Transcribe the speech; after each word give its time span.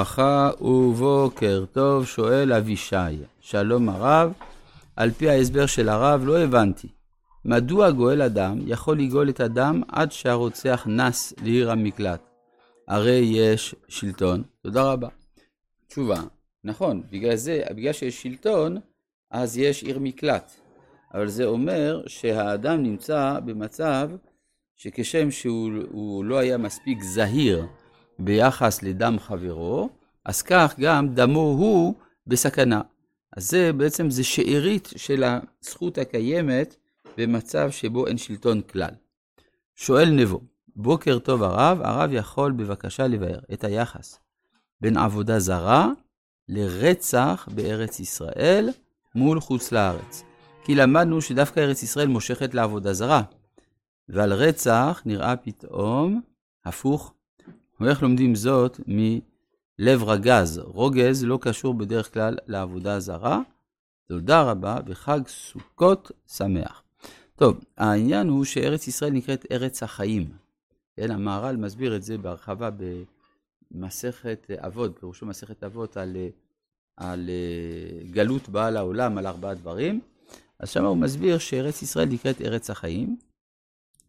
ברכה 0.00 0.50
ובוקר 0.60 1.64
טוב, 1.72 2.06
שואל 2.06 2.52
אבישי, 2.52 3.16
שלום 3.40 3.88
הרב, 3.88 4.32
על 4.96 5.10
פי 5.10 5.28
ההסבר 5.28 5.66
של 5.66 5.88
הרב 5.88 6.22
לא 6.24 6.38
הבנתי, 6.38 6.88
מדוע 7.44 7.90
גואל 7.90 8.22
אדם 8.22 8.58
יכול 8.66 8.98
לגאול 8.98 9.28
את 9.28 9.40
אדם 9.40 9.82
עד 9.88 10.12
שהרוצח 10.12 10.86
נס 10.90 11.34
לעיר 11.42 11.70
המקלט? 11.70 12.20
הרי 12.88 13.30
יש 13.32 13.74
שלטון. 13.88 14.42
תודה 14.62 14.92
רבה. 14.92 15.08
תשובה, 15.88 16.20
נכון, 16.64 17.02
בגלל 17.10 17.36
זה, 17.36 17.62
בגלל 17.70 17.92
שיש 17.92 18.22
שלטון, 18.22 18.76
אז 19.30 19.58
יש 19.58 19.82
עיר 19.82 19.98
מקלט. 19.98 20.52
אבל 21.14 21.28
זה 21.28 21.44
אומר 21.44 22.02
שהאדם 22.06 22.82
נמצא 22.82 23.38
במצב 23.44 24.10
שכשם 24.76 25.30
שהוא 25.30 26.24
לא 26.24 26.38
היה 26.38 26.58
מספיק 26.58 27.02
זהיר 27.02 27.66
ביחס 28.18 28.82
לדם 28.82 29.16
חברו, 29.18 29.88
אז 30.24 30.42
כך 30.42 30.74
גם 30.80 31.14
דמו 31.14 31.40
הוא 31.40 31.94
בסכנה. 32.26 32.80
אז 33.36 33.50
זה 33.50 33.72
בעצם 33.72 34.10
זה 34.10 34.24
שארית 34.24 34.88
של 34.96 35.24
הזכות 35.24 35.98
הקיימת 35.98 36.76
במצב 37.18 37.70
שבו 37.70 38.06
אין 38.06 38.18
שלטון 38.18 38.60
כלל. 38.72 38.90
שואל 39.74 40.10
נבו, 40.10 40.40
בוקר 40.76 41.18
טוב 41.18 41.42
הרב, 41.42 41.78
הרב 41.82 42.10
יכול 42.12 42.52
בבקשה 42.52 43.06
לבאר 43.06 43.38
את 43.52 43.64
היחס 43.64 44.18
בין 44.80 44.96
עבודה 44.96 45.38
זרה 45.38 45.90
לרצח 46.48 47.48
בארץ 47.54 48.00
ישראל 48.00 48.70
מול 49.14 49.40
חוץ 49.40 49.72
לארץ. 49.72 50.22
כי 50.64 50.74
למדנו 50.74 51.22
שדווקא 51.22 51.60
ארץ 51.60 51.82
ישראל 51.82 52.08
מושכת 52.08 52.54
לעבודה 52.54 52.92
זרה, 52.92 53.22
ועל 54.08 54.32
רצח 54.32 55.02
נראה 55.04 55.36
פתאום 55.36 56.20
הפוך. 56.64 57.12
ואיך 57.80 58.02
לומדים 58.02 58.34
זאת 58.34 58.80
מלב 58.86 60.02
רגז? 60.02 60.58
רוגז 60.64 61.24
לא 61.24 61.38
קשור 61.40 61.74
בדרך 61.74 62.14
כלל 62.14 62.36
לעבודה 62.46 63.00
זרה. 63.00 63.40
תודה 64.08 64.42
רבה 64.42 64.78
וחג 64.86 65.20
סוכות 65.26 66.10
שמח. 66.26 66.82
טוב, 67.36 67.64
העניין 67.76 68.28
הוא 68.28 68.44
שארץ 68.44 68.88
ישראל 68.88 69.12
נקראת 69.12 69.46
ארץ 69.52 69.82
החיים. 69.82 70.28
כן, 70.96 71.10
המהר"ל 71.10 71.56
מסביר 71.56 71.96
את 71.96 72.02
זה 72.02 72.18
בהרחבה 72.18 72.70
במסכת 73.70 74.50
אבות, 74.50 74.98
פירושו 74.98 75.26
מסכת 75.26 75.64
אבות 75.64 75.96
על, 75.96 76.16
על 76.96 77.30
אה, 77.30 78.08
גלות 78.10 78.48
בעל 78.48 78.76
העולם, 78.76 79.18
על 79.18 79.26
ארבעה 79.26 79.54
דברים. 79.54 80.00
אז 80.60 80.70
שם 80.70 80.84
הוא 80.84 80.96
מסביר 80.96 81.38
שארץ 81.38 81.82
ישראל 81.82 82.08
נקראת 82.08 82.40
ארץ 82.40 82.70
החיים, 82.70 83.16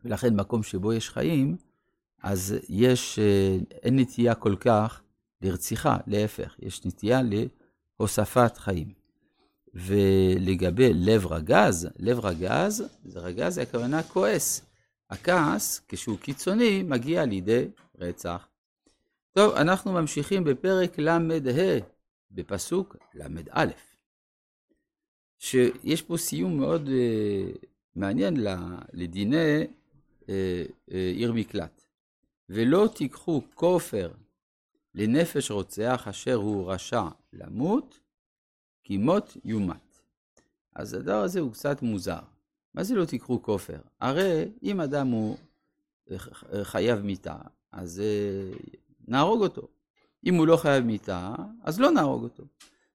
ולכן 0.05 0.35
מקום 0.35 0.63
שבו 0.63 0.93
יש 0.93 1.09
חיים, 1.09 1.55
אז 2.23 2.55
יש, 2.69 3.19
אה, 3.19 3.57
אין 3.83 3.99
נטייה 3.99 4.35
כל 4.35 4.55
כך 4.59 5.01
לרציחה, 5.41 5.97
להפך, 6.07 6.55
יש 6.59 6.85
נטייה 6.85 7.21
להוספת 7.99 8.57
חיים. 8.57 8.93
ולגבי 9.73 10.93
לב 10.93 11.27
רגז, 11.27 11.87
לב 11.99 12.19
רגז, 12.25 12.83
זה 13.05 13.19
רגז, 13.19 13.53
זה 13.53 13.61
הכוונה 13.61 14.03
כועס. 14.03 14.61
הכעס, 15.09 15.81
כשהוא 15.87 16.17
קיצוני, 16.19 16.83
מגיע 16.83 17.25
לידי 17.25 17.67
רצח. 17.99 18.47
טוב, 19.31 19.53
אנחנו 19.53 19.91
ממשיכים 19.93 20.43
בפרק 20.43 20.99
ל"ה, 20.99 21.17
בפסוק 22.31 22.95
ל"א. 23.13 23.65
שיש 25.39 26.02
פה 26.02 26.17
סיום 26.17 26.57
מאוד 26.57 26.87
uh, 26.87 27.65
מעניין 27.95 28.37
לדיני 28.93 29.63
uh, 29.63 30.25
uh, 30.25 30.91
עיר 31.15 31.33
מקלט. 31.33 31.86
ולא 32.49 32.89
תיקחו 32.95 33.41
כופר 33.53 34.11
לנפש 34.95 35.51
רוצח 35.51 36.07
אשר 36.09 36.33
הוא 36.33 36.71
רשע 36.71 37.03
למות, 37.33 37.99
כי 38.83 38.97
מות 38.97 39.37
יומת. 39.45 40.01
אז 40.75 40.93
הדבר 40.93 41.23
הזה 41.23 41.39
הוא 41.39 41.53
קצת 41.53 41.81
מוזר. 41.81 42.19
מה 42.73 42.83
זה 42.83 42.95
לא 42.95 43.05
תיקחו 43.05 43.41
כופר? 43.41 43.79
הרי 44.02 44.45
אם 44.63 44.81
אדם 44.81 45.07
הוא 45.07 45.37
חייב 46.63 46.99
מיתה, 46.99 47.36
אז 47.71 48.02
נהרוג 49.07 49.41
אותו. 49.41 49.67
אם 50.25 50.36
הוא 50.36 50.47
לא 50.47 50.57
חייב 50.57 50.83
מיתה, 50.86 51.36
אז 51.63 51.80
לא 51.80 51.91
נהרוג 51.91 52.23
אותו. 52.23 52.43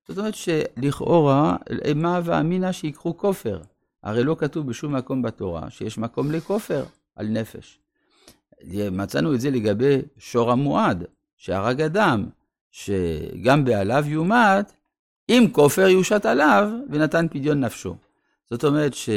זאת 0.09 0.19
אומרת 0.19 0.35
שלכאורה, 0.35 1.57
מה 1.95 2.21
ואמינא 2.25 2.73
שיקחו 2.73 3.17
כופר? 3.17 3.61
הרי 4.03 4.25
לא 4.25 4.37
כתוב 4.39 4.67
בשום 4.67 4.97
מקום 4.97 5.23
בתורה 5.23 5.71
שיש 5.71 5.99
מקום 5.99 6.31
לכופר 6.31 6.85
על 7.17 7.29
נפש. 7.29 7.82
מצאנו 8.93 9.35
את 9.35 9.41
זה 9.41 9.51
לגבי 9.51 9.99
שור 10.19 10.51
המועד, 10.51 11.05
שהרג 11.37 11.81
אדם, 11.81 12.27
שגם 12.71 13.65
בעליו 13.65 14.05
יומת, 14.09 14.73
אם 15.29 15.47
כופר 15.53 15.89
יושת 15.89 16.27
עליו 16.27 16.71
ונתן 16.91 17.27
פדיון 17.31 17.61
נפשו. 17.61 17.97
זאת 18.51 18.65
אומרת 18.65 18.95
ש... 18.95 19.09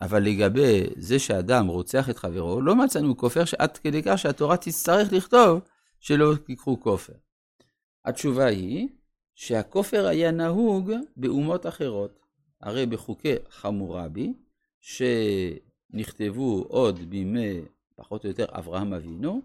אבל 0.00 0.22
לגבי 0.22 0.82
זה 0.96 1.18
שאדם 1.18 1.66
רוצח 1.66 2.10
את 2.10 2.18
חברו, 2.18 2.60
לא 2.60 2.76
מצאנו 2.76 3.16
כופר 3.16 3.44
שעד 3.44 3.76
כדי 3.76 4.02
כך 4.02 4.18
שהתורה 4.18 4.56
תצטרך 4.56 5.12
לכתוב 5.12 5.60
שלא 6.00 6.34
תיקחו 6.46 6.80
כופר. 6.80 7.12
התשובה 8.04 8.44
היא 8.44 8.88
שהכופר 9.34 10.06
היה 10.06 10.30
נהוג 10.30 10.92
באומות 11.16 11.66
אחרות. 11.66 12.18
הרי 12.60 12.86
בחוקי 12.86 13.34
חמורבי, 13.50 14.32
שנכתבו 14.80 16.64
עוד 16.68 17.10
בימי 17.10 17.60
פחות 17.94 18.24
או 18.24 18.28
יותר 18.28 18.46
אברהם 18.50 18.92
אבינו, 18.92 19.42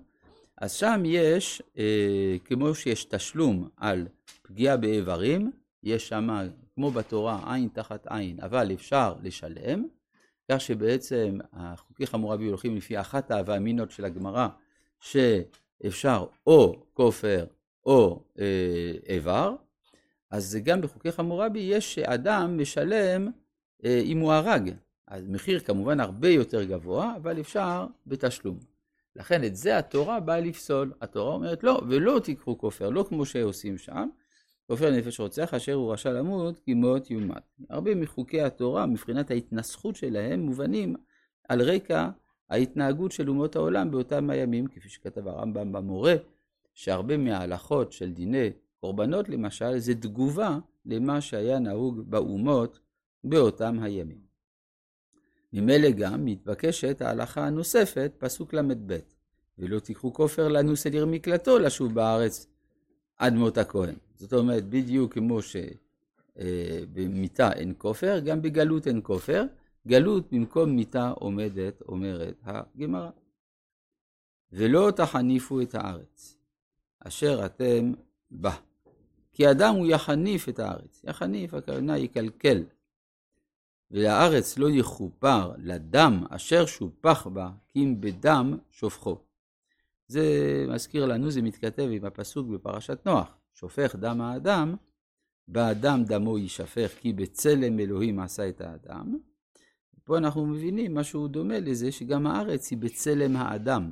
אז 0.57 0.73
שם 0.73 1.03
יש, 1.05 1.61
אה, 1.77 2.35
כמו 2.45 2.75
שיש 2.75 3.05
תשלום 3.05 3.69
על 3.77 4.07
פגיעה 4.41 4.77
באיברים, 4.77 5.51
יש 5.83 6.07
שם, 6.07 6.47
כמו 6.75 6.91
בתורה, 6.91 7.53
עין 7.53 7.67
תחת 7.73 8.07
עין, 8.07 8.39
אבל 8.41 8.73
אפשר 8.73 9.15
לשלם, 9.23 9.87
כך 10.51 10.61
שבעצם 10.61 11.37
החוקי 11.53 12.07
חמורבי 12.07 12.45
הולכים 12.45 12.75
לפי 12.75 12.99
אחת 12.99 13.31
האמינות 13.31 13.91
של 13.91 14.05
הגמרא, 14.05 14.47
שאפשר 14.99 16.25
או 16.47 16.83
כופר 16.93 17.45
או 17.85 18.23
אה, 18.39 18.91
איבר, 19.09 19.55
אז 20.31 20.57
גם 20.63 20.81
בחוקי 20.81 21.11
חמורבי 21.11 21.59
יש 21.59 21.95
שאדם 21.95 22.57
משלם 22.61 23.27
אה, 23.85 24.01
אם 24.03 24.19
הוא 24.19 24.33
הרג. 24.33 24.71
אז 25.09 25.27
מחיר 25.27 25.59
כמובן 25.59 25.99
הרבה 25.99 26.29
יותר 26.29 26.63
גבוה, 26.63 27.15
אבל 27.15 27.39
אפשר 27.39 27.87
בתשלום. 28.07 28.59
לכן 29.15 29.43
את 29.43 29.55
זה 29.55 29.77
התורה 29.77 30.19
באה 30.19 30.39
לפסול. 30.39 30.93
התורה 31.01 31.33
אומרת 31.33 31.63
לא, 31.63 31.81
ולא 31.89 32.19
תיקחו 32.23 32.57
כופר, 32.57 32.89
לא 32.89 33.05
כמו 33.09 33.25
שעושים 33.25 33.77
שם. 33.77 34.09
כופר 34.67 34.91
נפש 34.91 35.19
רוצח 35.19 35.53
אשר 35.53 35.73
הוא 35.73 35.93
רשע 35.93 36.11
למות, 36.11 36.59
כי 36.59 36.73
מות 36.73 37.11
יומת. 37.11 37.43
הרבה 37.69 37.95
מחוקי 37.95 38.41
התורה, 38.41 38.85
מבחינת 38.85 39.31
ההתנסחות 39.31 39.95
שלהם, 39.95 40.39
מובנים 40.39 40.95
על 41.49 41.61
רקע 41.61 42.09
ההתנהגות 42.49 43.11
של 43.11 43.29
אומות 43.29 43.55
העולם 43.55 43.91
באותם 43.91 44.29
הימים, 44.29 44.67
כפי 44.67 44.89
שכתב 44.89 45.27
הרמב"ם 45.27 45.71
במורה, 45.71 46.15
שהרבה 46.73 47.17
מההלכות 47.17 47.91
של 47.91 48.11
דיני 48.11 48.49
קורבנות 48.79 49.29
למשל, 49.29 49.79
זה 49.79 49.95
תגובה 49.95 50.57
למה 50.85 51.21
שהיה 51.21 51.59
נהוג 51.59 52.01
באומות 52.09 52.79
באותם 53.23 53.79
הימים. 53.79 54.28
ממילא 55.53 55.89
גם 55.89 56.25
מתבקשת 56.25 57.01
ההלכה 57.01 57.47
הנוספת, 57.47 58.11
פסוק 58.17 58.53
ל"ב, 58.53 58.97
ולא 59.57 59.79
תיקחו 59.79 60.13
כופר 60.13 60.47
לנוס 60.47 60.87
אל 60.87 60.93
עיר 60.93 61.05
מקלטו 61.05 61.59
לשוב 61.59 61.93
בארץ 61.93 62.47
עד 63.17 63.33
מות 63.33 63.57
הכהן. 63.57 63.95
זאת 64.15 64.33
אומרת, 64.33 64.69
בדיוק 64.69 65.13
כמו 65.13 65.39
שבמיתה 66.35 67.51
אין 67.53 67.73
כופר, 67.77 68.19
גם 68.19 68.41
בגלות 68.41 68.87
אין 68.87 68.99
כופר. 69.03 69.45
גלות 69.87 70.33
במקום 70.33 70.69
מיתה 70.69 71.09
עומדת, 71.09 71.81
אומרת 71.81 72.35
הגמרא. 72.43 73.09
ולא 74.51 74.91
תחניפו 74.95 75.61
את 75.61 75.75
הארץ, 75.75 76.37
אשר 76.99 77.45
אתם 77.45 77.93
בה. 78.31 78.55
כי 79.31 79.51
אדם 79.51 79.75
הוא 79.75 79.87
יחניף 79.87 80.49
את 80.49 80.59
הארץ. 80.59 81.01
יחניף, 81.03 81.53
הכוונה 81.53 81.97
יקלקל. 81.97 82.63
והארץ 83.91 84.57
לא 84.57 84.69
יכופר 84.69 85.51
לדם 85.57 86.23
אשר 86.29 86.65
שופח 86.65 87.27
בה, 87.27 87.49
כי 87.67 87.79
אם 87.79 87.95
בדם 87.99 88.57
שופכו. 88.71 89.17
זה 90.07 90.25
מזכיר 90.69 91.05
לנו, 91.05 91.31
זה 91.31 91.41
מתכתב 91.41 91.89
עם 91.91 92.05
הפסוק 92.05 92.47
בפרשת 92.47 93.05
נוח, 93.05 93.27
שופך 93.53 93.95
דם 93.95 94.21
האדם, 94.21 94.75
באדם 95.47 96.03
דמו 96.03 96.37
יישפך, 96.37 96.91
כי 96.99 97.13
בצלם 97.13 97.79
אלוהים 97.79 98.19
עשה 98.19 98.49
את 98.49 98.61
האדם. 98.61 99.17
פה 100.03 100.17
אנחנו 100.17 100.45
מבינים 100.45 100.95
משהו 100.95 101.27
דומה 101.27 101.59
לזה, 101.59 101.91
שגם 101.91 102.27
הארץ 102.27 102.71
היא 102.71 102.77
בצלם 102.77 103.35
האדם. 103.35 103.91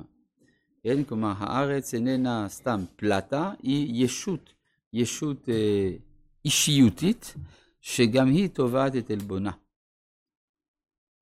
כן, 0.82 1.04
כלומר, 1.04 1.32
הארץ 1.36 1.94
איננה 1.94 2.48
סתם 2.48 2.84
פלטה, 2.96 3.52
היא 3.62 4.04
ישות 4.04 4.52
ישות 4.92 5.48
אה, 5.48 5.90
אישיותית, 6.44 7.34
שגם 7.80 8.28
היא 8.28 8.48
תובעת 8.48 8.96
את 8.96 9.10
עלבונה. 9.10 9.50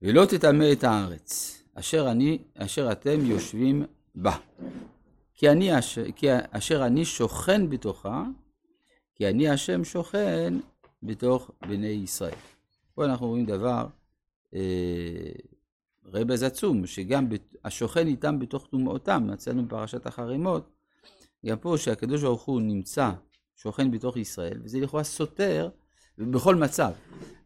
ולא 0.03 0.25
תטמא 0.25 0.73
את 0.73 0.85
הארץ, 0.85 1.63
אשר, 1.75 2.11
אני, 2.11 2.39
אשר 2.55 2.93
אתם 2.93 3.27
יושבים 3.27 3.85
בה. 4.15 4.37
כי, 5.35 5.51
אני, 5.51 5.79
אשר, 5.79 6.05
כי 6.17 6.27
אשר 6.51 6.87
אני 6.87 7.05
שוכן 7.05 7.71
בתוכה, 7.71 8.25
כי 9.15 9.29
אני 9.29 9.49
השם 9.49 9.85
שוכן 9.85 10.55
בתוך 11.03 11.51
בני 11.69 11.87
ישראל. 11.87 12.35
פה 12.95 13.05
אנחנו 13.05 13.27
רואים 13.27 13.47
דבר, 13.47 13.87
אה, 14.55 14.61
רבז 16.05 16.43
עצום, 16.43 16.87
שגם 16.87 17.29
השוכן 17.65 18.07
איתם 18.07 18.39
בתוך 18.39 18.67
טומאותם, 18.67 19.27
מצאנו 19.33 19.67
בפרשת 19.67 20.07
החרימות, 20.07 20.71
גם 21.47 21.59
פה 21.59 21.75
שהקדוש 21.79 22.23
ברוך 22.23 22.43
הוא 22.43 22.61
נמצא, 22.61 23.11
שוכן 23.57 23.91
בתוך 23.91 24.17
ישראל, 24.17 24.61
וזה 24.65 24.81
לכאורה 24.81 25.05
סותר 25.05 25.69
בכל 26.19 26.55
מצב, 26.55 26.91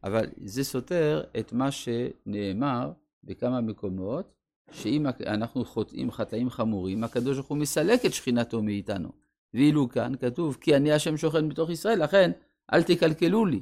אבל 0.05 0.27
זה 0.45 0.65
סותר 0.65 1.23
את 1.39 1.53
מה 1.53 1.71
שנאמר 1.71 2.93
בכמה 3.25 3.61
מקומות, 3.61 4.33
שאם 4.71 5.07
אנחנו 5.27 5.65
חוטאים 5.65 6.11
חטאים 6.11 6.51
חמורים, 6.51 7.05
הקדוש 7.05 7.37
ברוך 7.37 7.49
הוא 7.49 7.59
מסלק 7.59 8.07
את 8.07 8.13
שכינתו 8.13 8.63
מאיתנו. 8.63 9.09
ואילו 9.55 9.89
כאן 9.89 10.13
כתוב, 10.21 10.59
כי 10.61 10.77
אני 10.77 10.93
השם 10.93 11.17
שוכן 11.17 11.49
בתוך 11.49 11.71
ישראל, 11.71 12.03
לכן 12.03 12.31
אל 12.73 12.83
תקלקלו 12.83 13.47
לי. 13.47 13.61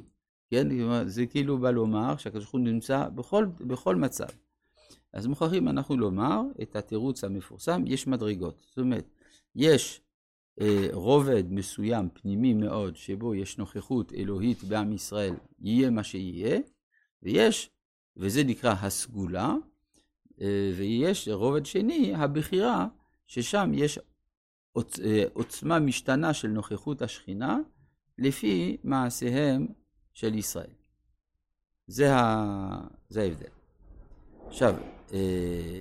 כן, 0.51 0.67
זה 1.05 1.25
כאילו 1.25 1.57
בא 1.57 1.71
לומר 1.71 2.17
שהקדוש 2.17 2.43
ברוך 2.43 2.53
הוא 2.53 2.61
נמצא 2.61 3.09
בכל, 3.09 3.45
בכל 3.59 3.95
מצב. 3.95 4.27
אז 5.13 5.27
מוכרחים 5.27 5.67
אנחנו 5.67 5.97
לומר 5.97 6.41
את 6.61 6.75
התירוץ 6.75 7.23
המפורסם, 7.23 7.83
יש 7.87 8.07
מדרגות. 8.07 8.65
זאת 8.67 8.77
אומרת, 8.77 9.09
יש 9.55 10.01
רובד 10.91 11.43
מסוים, 11.49 12.09
פנימי 12.13 12.53
מאוד, 12.53 12.95
שבו 12.95 13.35
יש 13.35 13.57
נוכחות 13.57 14.13
אלוהית 14.13 14.63
בעם 14.63 14.93
ישראל, 14.93 15.35
יהיה 15.59 15.89
מה 15.89 16.03
שיהיה, 16.03 16.59
ויש, 17.23 17.69
וזה 18.17 18.43
נקרא 18.43 18.75
הסגולה, 18.81 19.55
אה, 20.41 20.71
ויש 20.77 21.27
רובד 21.27 21.65
שני, 21.65 22.15
הבחירה, 22.15 22.87
ששם 23.27 23.71
יש 23.73 23.99
עוצ, 24.71 24.99
אה, 24.99 25.23
עוצמה 25.33 25.79
משתנה 25.79 26.33
של 26.33 26.47
נוכחות 26.47 27.01
השכינה, 27.01 27.59
לפי 28.17 28.77
מעשיהם 28.83 29.67
של 30.13 30.35
ישראל. 30.35 30.73
זה, 31.87 32.15
ה... 32.15 32.87
זה 33.09 33.21
ההבדל. 33.21 33.49
עכשיו, 34.47 34.75
אה, 35.13 35.79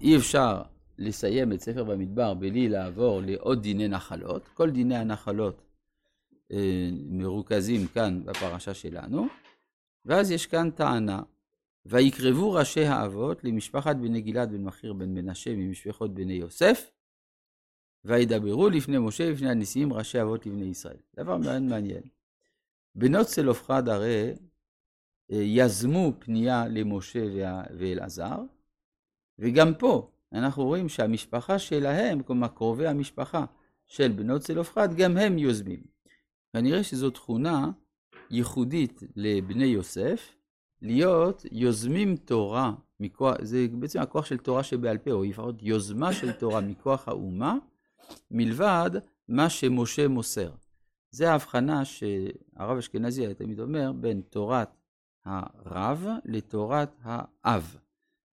אי 0.00 0.16
אפשר 0.16 0.62
לסיים 0.98 1.52
את 1.52 1.60
ספר 1.60 1.84
במדבר 1.84 2.34
בלי 2.34 2.68
לעבור 2.68 3.20
לעוד 3.20 3.62
דיני 3.62 3.88
נחלות. 3.88 4.48
כל 4.48 4.70
דיני 4.70 4.96
הנחלות 4.96 5.62
אה, 6.52 6.90
מרוכזים 7.08 7.86
כאן 7.86 8.24
בפרשה 8.24 8.74
שלנו, 8.74 9.26
ואז 10.04 10.30
יש 10.30 10.46
כאן 10.46 10.70
טענה, 10.70 11.22
ויקרבו 11.86 12.52
ראשי 12.52 12.84
האבות 12.84 13.44
למשפחת 13.44 13.96
בני 13.96 14.20
גלעד 14.20 14.52
בן 14.52 14.64
מכיר 14.64 14.92
בן 14.92 15.14
מנשה 15.14 15.56
ממשפחות 15.56 16.14
בני 16.14 16.32
יוסף, 16.32 16.90
וידברו 18.04 18.68
לפני 18.68 18.98
משה 18.98 19.24
ולפני 19.24 19.50
הנשיאים 19.50 19.92
ראשי 19.92 20.22
אבות 20.22 20.46
לבני 20.46 20.64
ישראל. 20.64 20.96
דבר 21.16 21.36
מאוד 21.36 21.62
מעניין. 21.62 22.02
בנות 22.94 23.26
צלופחד 23.26 23.88
הרי 23.88 24.34
אה, 25.32 25.36
יזמו 25.36 26.12
פנייה 26.18 26.68
למשה 26.68 27.24
ואלעזר, 27.78 28.38
וגם 29.38 29.74
פה 29.74 30.10
אנחנו 30.34 30.64
רואים 30.64 30.88
שהמשפחה 30.88 31.58
שלהם, 31.58 32.22
כלומר 32.22 32.48
קרובי 32.48 32.86
המשפחה 32.86 33.44
של 33.86 34.12
בנות 34.12 34.42
צלופחד, 34.42 34.94
גם 34.94 35.16
הם 35.16 35.38
יוזמים. 35.38 35.80
כנראה 36.52 36.82
שזו 36.82 37.10
תכונה 37.10 37.70
ייחודית 38.30 39.02
לבני 39.16 39.64
יוסף, 39.64 40.34
להיות 40.82 41.44
יוזמים 41.52 42.16
תורה, 42.16 42.72
מכוח, 43.00 43.36
זה 43.42 43.66
בעצם 43.72 44.00
הכוח 44.00 44.24
של 44.24 44.38
תורה 44.38 44.62
שבעל 44.62 44.98
פה, 44.98 45.10
או 45.10 45.24
לפחות 45.24 45.54
יוזמה 45.62 46.12
של 46.12 46.32
תורה 46.32 46.60
מכוח 46.60 47.08
האומה, 47.08 47.56
מלבד 48.30 48.90
מה 49.28 49.50
שמשה 49.50 50.08
מוסר. 50.08 50.50
זה 51.10 51.30
ההבחנה 51.30 51.84
שהרב 51.84 52.78
אשכנזי 52.78 53.26
היה 53.26 53.34
תמיד 53.34 53.60
אומר 53.60 53.92
בין 53.92 54.20
תורת 54.20 54.68
הרב 55.24 56.06
לתורת 56.24 56.96
האב. 57.02 57.76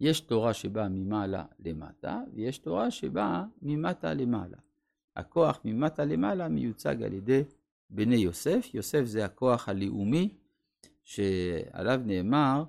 יש 0.02 0.20
תורה 0.20 0.54
שבאה 0.54 0.90
ממעלה 0.90 1.46
למטה, 1.66 2.22
ויש 2.34 2.58
תורה 2.58 2.92
שבאה 2.92 3.44
ממטה 3.62 4.14
למעלה. 4.14 4.58
הכוח 5.16 5.60
ממטה 5.66 6.06
למעלה 6.06 6.48
מיוצג 6.48 7.04
על 7.04 7.14
ידי 7.14 7.44
בני 7.90 8.16
יוסף. 8.16 8.70
יוסף 8.74 9.04
זה 9.04 9.26
הכוח 9.26 9.70
הלאומי 9.70 10.30
שעליו 11.04 12.02
נאמר, 12.06 12.64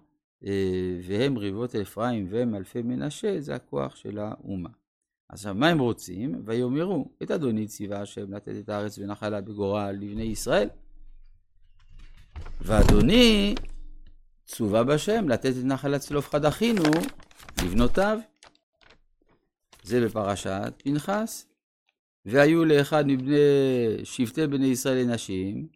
אה, 0.44 1.00
והם 1.02 1.38
ריבות 1.38 1.74
אפרים 1.74 2.26
והם 2.30 2.54
אלפי 2.54 2.82
מנשה, 2.82 3.40
זה 3.40 3.54
הכוח 3.54 3.96
של 3.96 4.18
האומה. 4.18 4.70
עכשיו, 5.28 5.54
מה 5.54 5.68
הם 5.68 5.78
רוצים? 5.78 6.42
ויאמרו, 6.44 7.08
את 7.22 7.30
אדוני 7.30 7.66
ציווה 7.66 8.00
השם 8.00 8.34
לתת 8.34 8.54
את 8.60 8.68
הארץ 8.68 8.98
ונחלה 8.98 9.40
בגורל 9.40 9.96
לבני 10.00 10.22
ישראל. 10.22 10.68
ואדוני 12.60 13.54
צווה 14.44 14.84
בשם 14.84 15.28
לתת 15.28 15.50
את 15.50 15.64
נחלת 15.64 16.00
צלופחד 16.00 16.44
אחינו 16.44 16.82
לבנותיו. 17.62 18.18
זה 19.82 20.04
בפרשת 20.06 20.72
פנחס. 20.84 21.46
והיו 22.26 22.64
לאחד 22.64 23.04
מבני 23.06 23.36
שבטי 24.04 24.46
בני 24.46 24.66
ישראל 24.66 24.98
לנשים, 24.98 25.66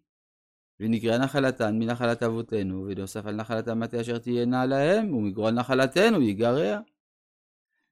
ונקרא 0.81 1.19
נחלתן 1.19 1.79
מנחלת 1.79 2.23
אבותינו, 2.23 2.87
ונוסף 2.89 3.27
על 3.27 3.35
נחלת 3.35 3.69
המטה 3.69 4.01
אשר 4.01 4.19
תהיינה 4.19 4.67
להם, 4.67 5.15
ומגרול 5.15 5.51
נחלתנו 5.51 6.23
יגרע. 6.23 6.79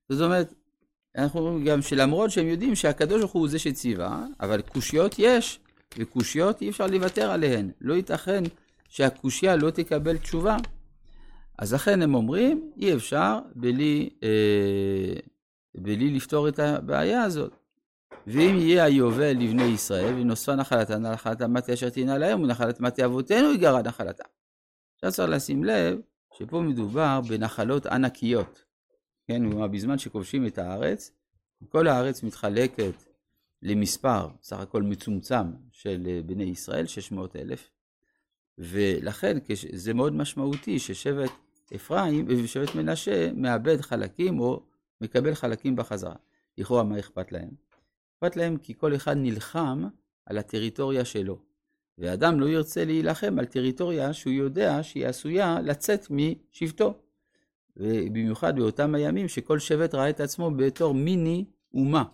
זאת 0.08 0.20
אומרת, 0.20 0.54
אנחנו 1.16 1.40
אומרים 1.40 1.64
גם 1.64 1.82
שלמרות 1.82 2.30
שהם 2.30 2.46
יודעים 2.46 2.74
שהקדוש 2.74 3.20
ברוך 3.20 3.32
הוא 3.32 3.48
זה 3.48 3.58
שציווה, 3.58 4.26
אבל 4.40 4.62
קושיות 4.62 5.14
יש, 5.18 5.60
וקושיות 5.98 6.60
אי 6.62 6.70
אפשר 6.70 6.86
לוותר 6.86 7.30
עליהן. 7.30 7.70
לא 7.80 7.94
ייתכן 7.94 8.42
שהקושייה 8.94 9.56
לא 9.56 9.70
תקבל 9.70 10.18
תשובה. 10.18 10.56
אז 11.58 11.74
לכן 11.74 12.02
הם 12.02 12.14
אומרים, 12.14 12.70
אי 12.76 12.94
אפשר 12.94 13.38
בלי, 13.54 14.10
אה, 14.22 15.20
בלי 15.74 16.10
לפתור 16.10 16.48
את 16.48 16.58
הבעיה 16.58 17.22
הזאת. 17.22 17.56
ואם 18.26 18.56
יהיה 18.58 18.84
היובל 18.84 19.32
לבני 19.32 19.62
ישראל, 19.64 20.14
ונוספה 20.14 20.54
נחלתה 20.54 20.98
נחלת 20.98 21.40
המטה 21.40 21.72
אשר 21.72 21.90
תהיינה 21.90 22.18
להם, 22.18 22.42
ונחלת 22.42 22.80
מטה 22.80 23.04
אבותינו 23.04 23.52
יגרע 23.52 23.82
נחלתה. 23.82 24.24
עכשיו 24.94 25.12
צריך 25.12 25.30
לשים 25.30 25.64
לב 25.64 25.98
שפה 26.38 26.60
מדובר 26.60 27.20
בנחלות 27.28 27.86
ענקיות. 27.86 28.64
כן, 29.26 29.50
כלומר 29.50 29.66
בזמן 29.66 29.98
שכובשים 29.98 30.46
את 30.46 30.58
הארץ, 30.58 31.10
כל 31.68 31.88
הארץ 31.88 32.22
מתחלקת 32.22 33.04
למספר, 33.62 34.28
סך 34.42 34.58
הכל 34.60 34.82
מצומצם, 34.82 35.46
של 35.72 36.06
אה, 36.06 36.20
בני 36.26 36.44
ישראל, 36.44 36.86
600 36.86 37.36
אלף, 37.36 37.73
ולכן 38.58 39.38
זה 39.72 39.94
מאוד 39.94 40.12
משמעותי 40.12 40.78
ששבט 40.78 41.30
אפרים 41.74 42.24
ושבט 42.28 42.74
מנשה 42.74 43.32
מאבד 43.32 43.80
חלקים 43.80 44.40
או 44.40 44.62
מקבל 45.00 45.34
חלקים 45.34 45.76
בחזרה. 45.76 46.14
לכאורה 46.58 46.82
מה 46.82 46.98
אכפת 46.98 47.32
להם? 47.32 47.50
אכפת 48.14 48.36
להם 48.36 48.56
כי 48.56 48.74
כל 48.78 48.94
אחד 48.94 49.16
נלחם 49.16 49.84
על 50.26 50.38
הטריטוריה 50.38 51.04
שלו. 51.04 51.38
ואדם 51.98 52.40
לא 52.40 52.46
ירצה 52.46 52.84
להילחם 52.84 53.38
על 53.38 53.44
טריטוריה 53.44 54.12
שהוא 54.12 54.32
יודע 54.32 54.82
שהיא 54.82 55.06
עשויה 55.06 55.60
לצאת 55.60 56.06
משבטו. 56.10 56.94
ובמיוחד 57.76 58.56
באותם 58.56 58.94
הימים 58.94 59.28
שכל 59.28 59.58
שבט 59.58 59.94
ראה 59.94 60.10
את 60.10 60.20
עצמו 60.20 60.50
בתור 60.50 60.94
מיני 60.94 61.44
אומה. 61.74 62.04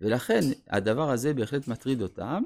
ולכן 0.00 0.40
הדבר 0.68 1.10
הזה 1.10 1.34
בהחלט 1.34 1.68
מטריד 1.68 2.02
אותם, 2.02 2.42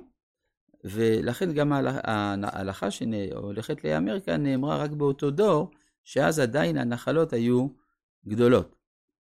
ולכן 0.85 1.53
גם 1.53 1.73
ההלכה 1.73 2.91
שהולכת 2.91 3.85
להיאמר 3.85 4.21
כאן 4.21 4.43
נאמרה 4.43 4.77
רק 4.77 4.91
באותו 4.91 5.31
דור, 5.31 5.71
שאז 6.05 6.39
עדיין 6.39 6.79
הנחלות 6.79 7.33
היו 7.33 7.69
גדולות. 8.27 8.77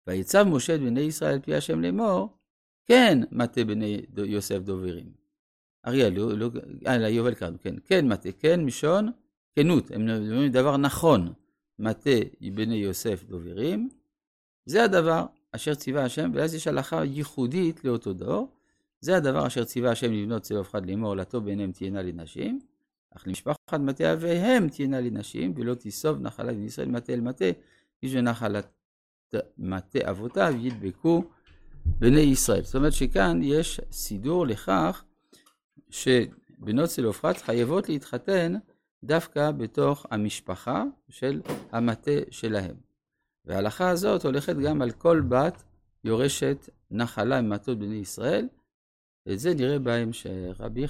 ויצב 0.08 0.44
משה 0.44 0.76
את 0.76 0.80
בני 0.80 1.02
ישראל 1.02 1.34
על 1.34 1.40
פי 1.40 1.56
השם 1.56 1.82
לאמור, 1.82 2.38
כן 2.86 3.20
מטה 3.32 3.64
בני 3.64 4.02
יוסף 4.18 4.58
דוברים. 4.58 5.12
אריאל, 5.88 6.14
לא, 6.14 6.38
לא, 6.38 6.50
אה, 6.88 7.10
יובל 7.10 7.34
קראנו, 7.34 7.58
כן, 7.62 7.76
כן 7.86 8.08
מטה, 8.08 8.32
כן 8.32 8.66
משון, 8.66 9.12
כנות, 9.56 9.92
הם 9.92 10.10
אומרים 10.10 10.52
דבר 10.52 10.78
נכון. 10.78 11.34
מטה 11.80 12.10
בני 12.54 12.76
יוסף 12.76 13.24
דוברים, 13.24 13.90
זה 14.66 14.84
הדבר 14.84 15.26
אשר 15.52 15.76
ציווה 15.76 16.04
השם, 16.04 16.32
ואז 16.34 16.56
יש 16.56 16.68
הלכה 16.68 17.04
ייחודית 17.04 17.86
לאותו 17.86 18.14
דור, 18.14 18.48
זה 19.02 19.18
הדבר 19.18 19.48
אשר 19.48 19.64
ציווה 19.64 19.92
השם 19.92 20.12
לבנות 20.12 20.42
צלוף 20.42 20.70
חד 20.70 20.86
לאמור, 20.86 21.16
לטוב 21.16 21.46
בעיניהם 21.46 21.72
תהיינה 21.72 22.02
לנשים, 22.02 22.60
אך 23.16 23.28
למשפחת 23.28 23.80
מטה 23.80 24.14
אביהם 24.14 24.70
תהיינה 24.70 25.02
לנשים, 25.02 25.54
ולא 25.56 25.74
תיסוב 25.74 26.22
נחלת 26.22 26.56
בני 26.56 26.66
ישראל 26.66 26.88
מטה 26.88 27.14
אל 27.14 27.22
מטה, 27.22 27.46
איש 28.04 28.16
ונחלת 28.16 28.68
מטה 29.58 30.00
אבותיו 30.10 30.54
ידבקו 30.60 31.24
בני 31.86 32.20
ישראל. 32.20 32.64
זאת 32.64 32.76
אומרת 32.76 32.94
שכאן 32.94 33.40
יש 33.44 33.82
סידור 33.92 34.48
לכך 34.48 35.04
שבנות 35.90 36.90
צלופחד 36.90 37.34
חייבות 37.34 37.90
להתחתן 37.90 38.54
דווקא 39.04 39.52
בתוך 39.52 40.06
המשפחה 40.12 40.84
של 41.10 41.42
המטה 41.72 42.12
שלהם. 42.32 42.76
וההלכה 43.46 43.90
הזאת 43.90 44.26
הולכת 44.26 44.56
גם 44.56 44.82
על 44.82 44.92
כל 44.92 45.22
בת 45.30 45.64
יורשת 46.04 46.70
נחלה 46.92 47.42
ממטות 47.42 47.80
בני 47.80 47.96
ישראל, 47.96 48.48
ואת 49.26 49.40
זה 49.40 49.54
נראה 49.54 49.80
בהמשך. 49.80 50.30
רבי 50.60 50.88